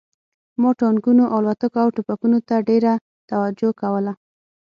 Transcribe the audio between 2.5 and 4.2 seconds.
ډېره توجه کوله